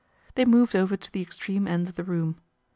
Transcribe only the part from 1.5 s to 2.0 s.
end of